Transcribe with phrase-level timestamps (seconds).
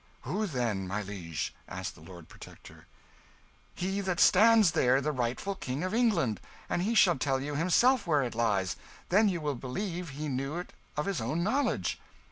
[0.21, 2.87] "Who, then, my liege?" asked the Lord Protector.
[3.75, 6.39] "He that stands there the rightful King of England.
[6.67, 8.77] And he shall tell you himself where it lies
[9.09, 12.01] then you will believe he knew it of his own knowledge.